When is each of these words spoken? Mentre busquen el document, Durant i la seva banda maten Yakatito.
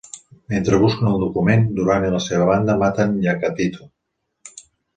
Mentre 0.53 0.79
busquen 0.83 1.09
el 1.09 1.19
document, 1.23 1.67
Durant 1.81 2.07
i 2.07 2.11
la 2.15 2.21
seva 2.29 2.47
banda 2.53 2.77
maten 2.85 3.17
Yakatito. 3.29 3.87